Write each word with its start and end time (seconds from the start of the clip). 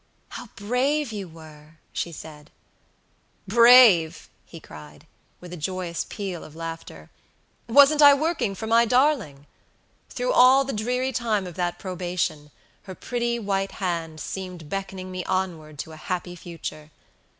"How 0.29 0.47
brave 0.55 1.11
you 1.11 1.27
were!" 1.27 1.77
she 1.93 2.11
said. 2.11 2.49
"Brave!" 3.47 4.29
he 4.47 4.59
cried, 4.59 5.05
with 5.39 5.53
a 5.53 5.57
joyous 5.57 6.07
peal 6.09 6.43
of 6.43 6.55
laughter; 6.55 7.11
"wasn't 7.69 8.01
I 8.01 8.15
working 8.15 8.55
for 8.55 8.65
my 8.65 8.83
darling? 8.83 9.45
Through 10.09 10.33
all 10.33 10.63
the 10.65 10.73
dreary 10.73 11.11
time 11.11 11.45
of 11.45 11.53
that 11.53 11.77
probation, 11.77 12.49
her 12.85 12.95
pretty 12.95 13.37
white 13.37 13.73
hand 13.73 14.19
seemed 14.19 14.69
beckoning 14.69 15.11
me 15.11 15.23
onward 15.25 15.77
to 15.77 15.91
a 15.91 15.97
happy 15.97 16.35
future! 16.35 16.89